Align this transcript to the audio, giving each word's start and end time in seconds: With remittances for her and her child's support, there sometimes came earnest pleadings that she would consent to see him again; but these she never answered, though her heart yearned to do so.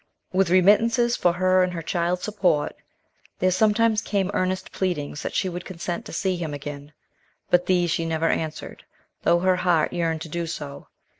With 0.33 0.49
remittances 0.49 1.15
for 1.15 1.31
her 1.33 1.61
and 1.61 1.73
her 1.73 1.83
child's 1.83 2.23
support, 2.23 2.75
there 3.37 3.51
sometimes 3.51 4.01
came 4.01 4.31
earnest 4.33 4.71
pleadings 4.71 5.21
that 5.21 5.35
she 5.35 5.47
would 5.47 5.63
consent 5.63 6.05
to 6.07 6.11
see 6.11 6.35
him 6.37 6.55
again; 6.55 6.93
but 7.51 7.67
these 7.67 7.91
she 7.91 8.03
never 8.03 8.27
answered, 8.27 8.83
though 9.21 9.41
her 9.41 9.57
heart 9.57 9.93
yearned 9.93 10.21
to 10.21 10.27
do 10.29 10.47
so. 10.47 10.87